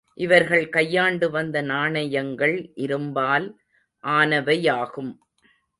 இவர்கள் 0.13 0.69
கையாண்டுவந்த 0.69 1.61
நாணயங்கள் 1.61 2.55
இரும்பால் 2.75 3.47
ஆனவையாகும். 4.03 5.11